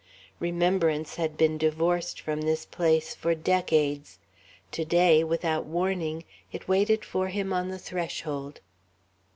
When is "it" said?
6.51-6.67